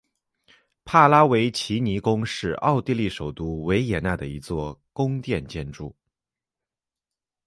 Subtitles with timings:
[0.83, 5.95] 帕拉维奇尼宫是奥地利首都维也纳的一座宫殿建筑。